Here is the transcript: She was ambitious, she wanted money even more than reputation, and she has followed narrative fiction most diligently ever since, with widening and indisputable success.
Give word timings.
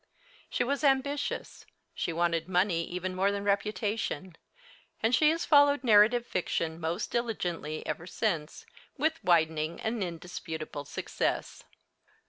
She 0.49 0.63
was 0.63 0.83
ambitious, 0.83 1.67
she 1.93 2.11
wanted 2.11 2.49
money 2.49 2.83
even 2.85 3.13
more 3.13 3.31
than 3.31 3.43
reputation, 3.43 4.35
and 5.03 5.13
she 5.13 5.29
has 5.29 5.45
followed 5.45 5.83
narrative 5.83 6.25
fiction 6.25 6.79
most 6.79 7.11
diligently 7.11 7.85
ever 7.85 8.07
since, 8.07 8.65
with 8.97 9.23
widening 9.23 9.79
and 9.79 10.03
indisputable 10.03 10.85
success. 10.85 11.65